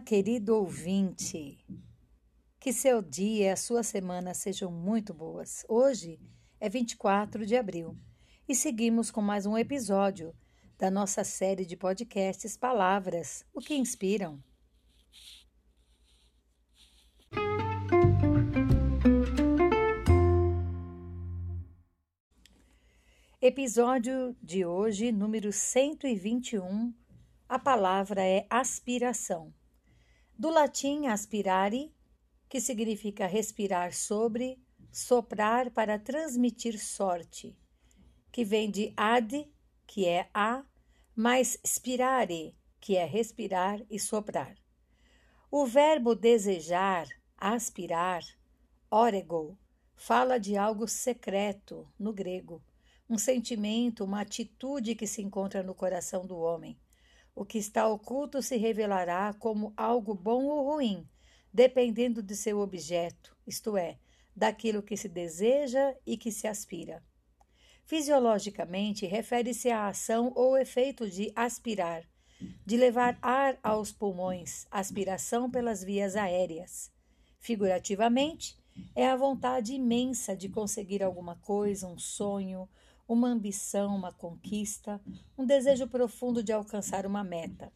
querido 0.00 0.56
ouvinte. 0.56 1.64
Que 2.58 2.72
seu 2.72 3.00
dia 3.00 3.44
e 3.44 3.48
a 3.50 3.56
sua 3.56 3.84
semana 3.84 4.34
sejam 4.34 4.68
muito 4.68 5.14
boas. 5.14 5.64
Hoje 5.68 6.18
é 6.58 6.68
24 6.68 7.46
de 7.46 7.54
abril 7.54 7.96
e 8.48 8.54
seguimos 8.56 9.12
com 9.12 9.22
mais 9.22 9.46
um 9.46 9.56
episódio 9.56 10.34
da 10.76 10.90
nossa 10.90 11.22
série 11.22 11.64
de 11.64 11.76
podcasts 11.76 12.56
Palavras, 12.56 13.46
o 13.54 13.60
que 13.60 13.76
inspiram. 13.76 14.42
Episódio 23.40 24.34
de 24.42 24.66
hoje, 24.66 25.12
número 25.12 25.52
121. 25.52 27.03
A 27.54 27.58
palavra 27.60 28.20
é 28.20 28.48
aspiração. 28.50 29.54
Do 30.36 30.50
latim 30.50 31.06
aspirare, 31.06 31.94
que 32.48 32.60
significa 32.60 33.28
respirar 33.28 33.94
sobre, 33.94 34.60
soprar 34.90 35.70
para 35.70 35.96
transmitir 35.96 36.80
sorte, 36.80 37.56
que 38.32 38.44
vem 38.44 38.68
de 38.68 38.92
ad, 38.96 39.48
que 39.86 40.04
é 40.04 40.28
a, 40.34 40.64
mais 41.14 41.56
spirare, 41.64 42.56
que 42.80 42.96
é 42.96 43.04
respirar 43.04 43.80
e 43.88 44.00
soprar. 44.00 44.56
O 45.48 45.64
verbo 45.64 46.16
desejar, 46.16 47.06
aspirar, 47.36 48.24
orego, 48.90 49.56
fala 49.94 50.40
de 50.40 50.56
algo 50.56 50.88
secreto 50.88 51.88
no 51.96 52.12
grego, 52.12 52.60
um 53.08 53.16
sentimento, 53.16 54.02
uma 54.02 54.22
atitude 54.22 54.96
que 54.96 55.06
se 55.06 55.22
encontra 55.22 55.62
no 55.62 55.72
coração 55.72 56.26
do 56.26 56.36
homem 56.36 56.76
o 57.34 57.44
que 57.44 57.58
está 57.58 57.86
oculto 57.88 58.40
se 58.40 58.56
revelará 58.56 59.34
como 59.34 59.72
algo 59.76 60.14
bom 60.14 60.44
ou 60.44 60.72
ruim, 60.72 61.08
dependendo 61.52 62.22
de 62.22 62.36
seu 62.36 62.60
objeto, 62.60 63.36
isto 63.46 63.76
é, 63.76 63.98
daquilo 64.34 64.82
que 64.82 64.96
se 64.96 65.08
deseja 65.08 65.94
e 66.06 66.16
que 66.16 66.30
se 66.30 66.46
aspira. 66.46 67.02
Fisiologicamente, 67.84 69.06
refere-se 69.06 69.70
à 69.70 69.88
ação 69.88 70.32
ou 70.34 70.56
efeito 70.56 71.08
de 71.08 71.32
aspirar, 71.36 72.02
de 72.64 72.76
levar 72.76 73.18
ar 73.20 73.58
aos 73.62 73.92
pulmões, 73.92 74.66
aspiração 74.70 75.50
pelas 75.50 75.84
vias 75.84 76.16
aéreas. 76.16 76.90
Figurativamente, 77.38 78.56
é 78.94 79.06
a 79.06 79.16
vontade 79.16 79.74
imensa 79.74 80.36
de 80.36 80.48
conseguir 80.48 81.02
alguma 81.02 81.36
coisa, 81.36 81.86
um 81.86 81.98
sonho, 81.98 82.68
uma 83.06 83.28
ambição, 83.28 83.94
uma 83.94 84.12
conquista, 84.12 85.00
um 85.36 85.44
desejo 85.44 85.86
profundo 85.86 86.42
de 86.42 86.52
alcançar 86.52 87.06
uma 87.06 87.22
meta. 87.22 87.72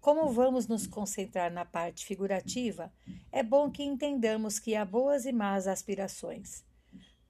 Como 0.00 0.28
vamos 0.30 0.66
nos 0.66 0.86
concentrar 0.86 1.52
na 1.52 1.64
parte 1.64 2.04
figurativa, 2.04 2.92
é 3.30 3.42
bom 3.42 3.70
que 3.70 3.84
entendamos 3.84 4.58
que 4.58 4.74
há 4.74 4.84
boas 4.84 5.24
e 5.24 5.32
más 5.32 5.66
aspirações. 5.66 6.64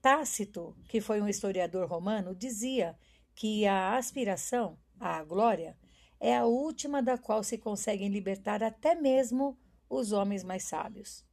Tácito, 0.01 0.75
que 0.89 0.99
foi 0.99 1.21
um 1.21 1.27
historiador 1.27 1.87
romano, 1.87 2.35
dizia 2.35 2.97
que 3.35 3.65
a 3.65 3.95
aspiração, 3.95 4.77
a 4.99 5.23
glória, 5.23 5.77
é 6.19 6.35
a 6.35 6.45
última 6.45 7.01
da 7.01 7.17
qual 7.17 7.43
se 7.43 7.57
conseguem 7.57 8.09
libertar 8.09 8.63
até 8.63 8.95
mesmo 8.95 9.57
os 9.89 10.11
homens 10.11 10.43
mais 10.43 10.63
sábios. 10.63 11.23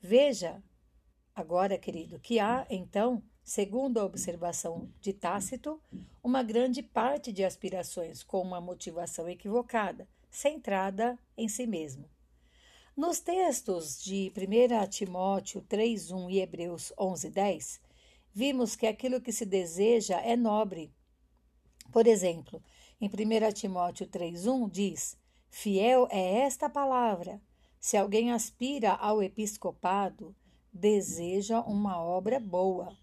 Veja, 0.00 0.62
agora, 1.34 1.76
querido, 1.76 2.20
que 2.20 2.38
há, 2.38 2.66
então, 2.70 3.22
Segundo 3.48 3.96
a 3.96 4.04
observação 4.04 4.90
de 5.00 5.10
Tácito, 5.10 5.80
uma 6.22 6.42
grande 6.42 6.82
parte 6.82 7.32
de 7.32 7.42
aspirações 7.42 8.22
com 8.22 8.42
uma 8.42 8.60
motivação 8.60 9.26
equivocada, 9.26 10.06
centrada 10.30 11.18
em 11.34 11.48
si 11.48 11.66
mesmo. 11.66 12.04
Nos 12.94 13.20
textos 13.20 14.04
de 14.04 14.30
1 14.36 14.86
Timóteo 14.90 15.62
3:1 15.62 16.30
e 16.30 16.40
Hebreus 16.40 16.92
11:10, 16.98 17.80
vimos 18.34 18.76
que 18.76 18.86
aquilo 18.86 19.18
que 19.18 19.32
se 19.32 19.46
deseja 19.46 20.20
é 20.20 20.36
nobre. 20.36 20.92
Por 21.90 22.06
exemplo, 22.06 22.62
em 23.00 23.08
1 23.08 23.50
Timóteo 23.54 24.06
3:1 24.06 24.68
diz: 24.68 25.16
Fiel 25.48 26.06
é 26.10 26.40
esta 26.40 26.68
palavra. 26.68 27.40
Se 27.80 27.96
alguém 27.96 28.30
aspira 28.30 28.92
ao 28.92 29.22
episcopado, 29.22 30.36
deseja 30.70 31.62
uma 31.62 31.98
obra 31.98 32.38
boa. 32.38 32.94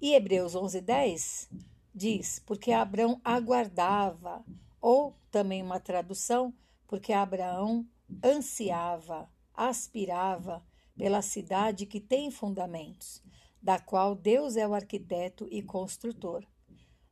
E 0.00 0.14
Hebreus 0.14 0.54
11:10 0.54 1.48
diz: 1.94 2.38
porque 2.40 2.72
Abraão 2.72 3.20
aguardava, 3.24 4.44
ou 4.80 5.16
também 5.30 5.62
uma 5.62 5.80
tradução, 5.80 6.54
porque 6.86 7.12
Abraão 7.12 7.86
ansiava, 8.24 9.28
aspirava 9.54 10.64
pela 10.96 11.22
cidade 11.22 11.86
que 11.86 12.00
tem 12.00 12.30
fundamentos, 12.30 13.22
da 13.60 13.78
qual 13.78 14.14
Deus 14.14 14.56
é 14.56 14.66
o 14.66 14.74
arquiteto 14.74 15.46
e 15.50 15.62
construtor. 15.62 16.44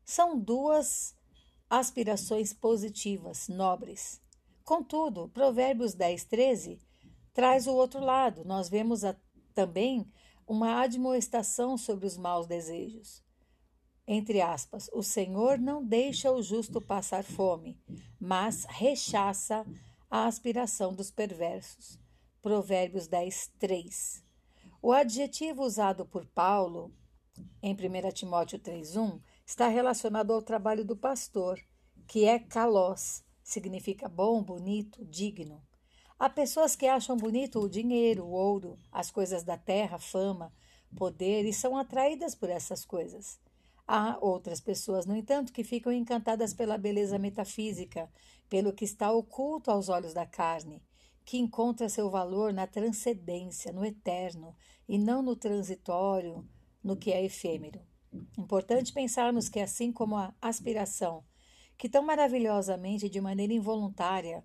São 0.05 0.39
duas 0.39 1.17
aspirações 1.69 2.53
positivas, 2.53 3.49
nobres. 3.49 4.21
Contudo, 4.65 5.29
Provérbios 5.29 5.95
10, 5.95 6.25
13 6.25 6.79
traz 7.33 7.67
o 7.67 7.73
outro 7.73 8.01
lado. 8.01 8.45
Nós 8.45 8.69
vemos 8.69 9.05
a, 9.05 9.15
também 9.55 10.07
uma 10.47 10.81
admoestação 10.83 11.77
sobre 11.77 12.07
os 12.07 12.17
maus 12.17 12.47
desejos. 12.47 13.23
Entre 14.07 14.41
aspas, 14.41 14.91
o 14.93 15.03
Senhor 15.03 15.59
não 15.59 15.83
deixa 15.85 16.31
o 16.31 16.43
justo 16.43 16.81
passar 16.81 17.25
fome, 17.25 17.81
mas 18.21 18.65
rechaça 18.69 19.67
a 20.11 20.27
aspiração 20.27 20.95
dos 20.95 21.11
perversos. 21.11 21.99
Provérbios 22.43 23.07
10, 23.07 23.53
3. 23.59 24.23
O 24.83 24.93
adjetivo 24.93 25.63
usado 25.63 26.05
por 26.05 26.27
Paulo 26.27 26.93
em 27.63 27.73
1 27.73 28.13
Timóteo 28.13 28.59
3,1 28.59 29.21
está 29.47 29.69
relacionado 29.69 30.33
ao 30.33 30.43
trabalho 30.43 30.85
do 30.85 30.97
pastor, 30.97 31.59
que 32.07 32.27
é 32.27 32.39
kalos, 32.39 33.25
significa 33.43 34.09
bom, 34.09 34.43
bonito, 34.43 35.05
digno. 35.07 35.63
Há 36.19 36.31
pessoas 36.31 36.77
que 36.77 36.87
acham 36.87 37.17
bonito 37.17 37.59
o 37.59 37.69
dinheiro, 37.69 38.25
o 38.25 38.31
ouro, 38.31 38.79
as 38.93 39.11
coisas 39.11 39.43
da 39.43 39.59
terra, 39.59 39.99
fama, 39.99 40.53
poder 40.97 41.45
e 41.45 41.53
são 41.53 41.77
atraídas 41.77 42.35
por 42.37 42.49
essas 42.49 42.85
coisas. 42.85 43.39
Há 43.87 44.17
outras 44.21 44.61
pessoas, 44.61 45.07
no 45.07 45.17
entanto, 45.17 45.53
que 45.53 45.65
ficam 45.65 45.93
encantadas 45.93 46.55
pela 46.55 46.79
beleza 46.79 47.19
metafísica, 47.19 48.09
pelo 48.49 48.73
que 48.73 48.85
está 48.85 49.11
oculto 49.11 49.71
aos 49.71 49.89
olhos 49.89 50.15
da 50.15 50.25
carne, 50.25 50.83
que 51.25 51.37
encontra 51.37 51.89
seu 51.89 52.09
valor 52.09 52.53
na 52.53 52.67
transcendência, 52.67 53.73
no 53.73 53.85
eterno, 53.85 54.55
e 54.89 54.97
não 54.97 55.21
no 55.21 55.35
transitório, 55.35 56.49
no 56.83 56.97
que 56.97 57.11
é 57.13 57.25
efêmero. 57.25 57.81
Importante 58.39 58.93
pensarmos 58.93 59.49
que, 59.49 59.59
assim 59.59 59.91
como 59.91 60.17
a 60.17 60.33
aspiração, 60.41 61.25
que 61.77 61.89
tão 61.89 62.05
maravilhosamente, 62.05 63.09
de 63.09 63.21
maneira 63.21 63.53
involuntária, 63.53 64.45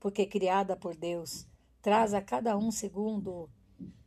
porque 0.00 0.26
criada 0.26 0.76
por 0.76 0.96
Deus, 0.96 1.46
traz 1.82 2.14
a 2.14 2.20
cada 2.20 2.56
um 2.56 2.70
segundo, 2.70 3.50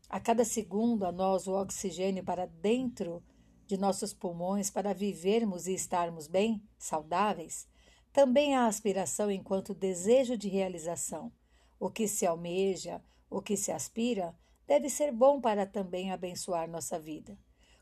a 0.10 0.20
cada 0.20 0.46
segundo 0.46 1.06
a 1.06 1.12
nós 1.12 1.48
o 1.48 1.54
oxigênio 1.54 2.24
para 2.24 2.46
dentro 2.46 3.24
de 3.68 3.78
nossos 3.78 4.14
pulmões 4.14 4.70
para 4.70 4.94
vivermos 4.94 5.68
e 5.68 5.74
estarmos 5.74 6.28
bem, 6.28 6.62
saudáveis, 6.78 7.68
também 8.12 8.56
há 8.56 8.66
aspiração 8.66 9.32
enquanto 9.32 9.74
desejo 9.74 10.38
de 10.38 10.50
realização. 10.50 11.32
O 11.80 11.90
que 11.90 12.08
se 12.08 12.26
almeja, 12.26 13.02
o 13.30 13.42
que 13.42 13.56
se 13.56 13.72
aspira, 13.72 14.36
deve 14.68 14.90
ser 14.90 15.12
bom 15.12 15.40
para 15.40 15.66
também 15.66 16.12
abençoar 16.12 16.70
nossa 16.70 17.00
vida. 17.00 17.38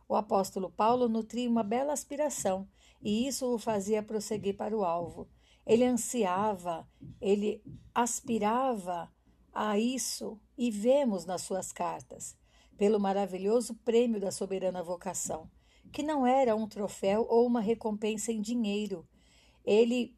O 0.07 0.15
apóstolo 0.15 0.69
Paulo 0.69 1.09
nutria 1.09 1.49
uma 1.49 1.63
bela 1.63 1.93
aspiração, 1.93 2.67
e 3.01 3.27
isso 3.27 3.53
o 3.53 3.57
fazia 3.57 4.03
prosseguir 4.03 4.55
para 4.55 4.77
o 4.77 4.83
alvo 4.83 5.27
ele 5.69 5.85
ansiava, 5.85 6.87
ele 7.21 7.61
aspirava 8.01 9.11
a 9.53 9.77
isso 9.77 10.39
e 10.57 10.71
vemos 10.71 11.25
nas 11.25 11.41
suas 11.41 11.73
cartas, 11.73 12.37
pelo 12.77 12.99
maravilhoso 12.99 13.75
prêmio 13.83 14.21
da 14.21 14.31
soberana 14.31 14.81
vocação, 14.81 15.49
que 15.91 16.01
não 16.01 16.25
era 16.25 16.55
um 16.55 16.65
troféu 16.67 17.25
ou 17.29 17.45
uma 17.45 17.59
recompensa 17.59 18.31
em 18.31 18.41
dinheiro. 18.41 19.05
Ele 19.65 20.15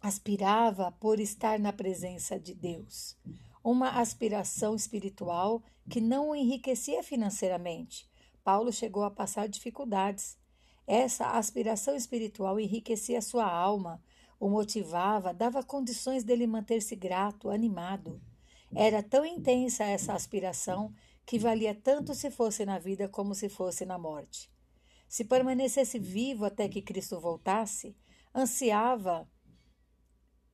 aspirava 0.00 0.90
por 0.90 1.20
estar 1.20 1.58
na 1.58 1.72
presença 1.72 2.38
de 2.38 2.52
Deus, 2.52 3.16
uma 3.62 4.00
aspiração 4.00 4.74
espiritual 4.74 5.62
que 5.88 6.00
não 6.00 6.30
o 6.30 6.34
enriquecia 6.34 7.02
financeiramente. 7.02 8.10
Paulo 8.42 8.72
chegou 8.72 9.04
a 9.04 9.10
passar 9.10 9.48
dificuldades. 9.48 10.36
Essa 10.86 11.30
aspiração 11.30 11.94
espiritual 11.94 12.58
enriquecia 12.58 13.22
sua 13.22 13.48
alma, 13.48 14.02
o 14.44 14.50
motivava, 14.50 15.32
dava 15.32 15.62
condições 15.62 16.22
dele 16.22 16.46
manter-se 16.46 16.94
grato, 16.94 17.48
animado. 17.48 18.20
Era 18.76 19.02
tão 19.02 19.24
intensa 19.24 19.84
essa 19.84 20.12
aspiração 20.12 20.92
que 21.24 21.38
valia 21.38 21.74
tanto 21.74 22.14
se 22.14 22.30
fosse 22.30 22.66
na 22.66 22.78
vida 22.78 23.08
como 23.08 23.34
se 23.34 23.48
fosse 23.48 23.86
na 23.86 23.96
morte. 23.96 24.52
Se 25.08 25.24
permanecesse 25.24 25.98
vivo 25.98 26.44
até 26.44 26.68
que 26.68 26.82
Cristo 26.82 27.18
voltasse, 27.18 27.96
ansiava 28.34 29.26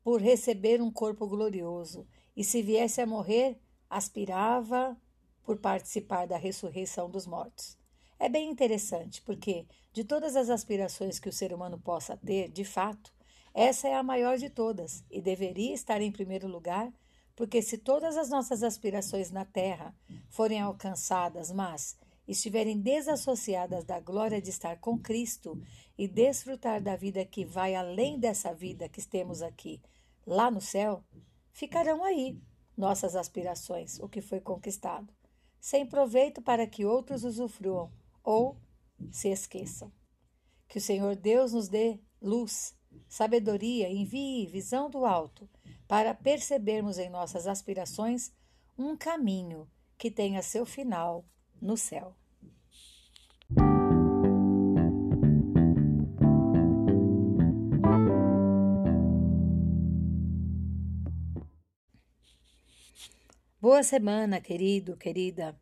por 0.05 0.23
receber 0.23 0.81
um 0.81 0.93
corpo 0.93 1.27
glorioso 1.27 2.07
e 2.37 2.45
se 2.45 2.63
viesse 2.63 3.01
a 3.01 3.07
morrer, 3.09 3.59
aspirava 3.89 4.97
por 5.43 5.59
participar 5.59 6.29
da 6.29 6.37
ressurreição 6.37 7.11
dos 7.11 7.27
mortos. 7.27 7.77
É 8.21 8.29
bem 8.29 8.51
interessante, 8.51 9.21
porque 9.23 9.67
de 9.93 10.05
todas 10.05 10.37
as 10.37 10.49
aspirações 10.49 11.19
que 11.19 11.29
o 11.29 11.33
ser 11.33 11.53
humano 11.53 11.77
possa 11.77 12.17
ter, 12.17 12.49
de 12.49 12.65
fato, 12.65 13.13
essa 13.55 13.89
é 13.89 13.95
a 13.95 14.03
maior 14.03 14.37
de 14.39 14.49
todas 14.49 15.05
e 15.11 15.21
deveria 15.21 15.75
estar 15.75 16.01
em 16.01 16.13
primeiro 16.13 16.47
lugar, 16.47 16.93
porque 17.35 17.63
se 17.63 17.79
todas 17.79 18.17
as 18.17 18.29
nossas 18.29 18.63
aspirações 18.63 19.31
na 19.31 19.45
terra 19.45 19.95
forem 20.29 20.61
alcançadas, 20.61 21.51
mas 21.51 21.99
estiverem 22.29 22.79
desassociadas 22.81 23.85
da 23.85 23.99
glória 23.99 24.41
de 24.41 24.51
estar 24.51 24.79
com 24.79 24.99
Cristo 24.99 25.61
e 25.99 26.07
desfrutar 26.07 26.81
da 26.81 26.95
vida 26.95 27.25
que 27.25 27.45
vai 27.45 27.75
além 27.75 28.19
dessa 28.19 28.55
vida 28.55 28.89
que 28.89 29.05
temos 29.07 29.43
aqui, 29.43 29.81
lá 30.27 30.51
no 30.51 30.61
céu, 30.61 31.03
ficarão 31.51 32.05
aí 32.05 32.41
nossas 32.77 33.17
aspirações, 33.17 33.99
o 33.99 34.09
que 34.09 34.21
foi 34.21 34.41
conquistado, 34.41 35.13
sem 35.61 35.85
proveito 35.85 36.41
para 36.41 36.67
que 36.67 36.85
outros 36.85 37.25
usufruam 37.25 37.91
ou 38.23 38.57
se 39.11 39.29
esqueçam. 39.29 39.93
Que 40.69 40.79
o 40.79 40.81
Senhor 40.81 41.17
Deus 41.17 41.53
nos 41.53 41.69
dê 41.69 41.99
luz, 42.23 42.75
sabedoria, 43.09 43.91
envie 43.91 44.47
visão 44.47 44.89
do 44.89 45.05
alto, 45.05 45.49
para 45.89 46.15
percebermos 46.15 46.99
em 46.99 47.11
nossas 47.11 47.47
aspirações 47.47 48.33
um 48.79 48.97
caminho 48.97 49.69
que 49.99 50.11
tenha 50.11 50.43
seu 50.43 50.65
final 50.65 51.25
no 51.61 51.77
céu. 51.77 52.15
Boa 63.61 63.83
semana, 63.83 64.41
querido, 64.41 64.97
querida. 64.97 65.55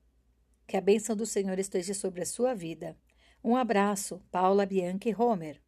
Que 0.69 0.77
a 0.77 0.81
bênção 0.81 1.17
do 1.17 1.27
Senhor 1.27 1.59
esteja 1.59 1.95
sobre 1.95 2.23
a 2.23 2.27
sua 2.27 2.55
vida. 2.55 2.97
Um 3.43 3.57
abraço, 3.57 4.23
Paula 4.31 4.65
Bianchi 4.65 5.13
Homer. 5.19 5.61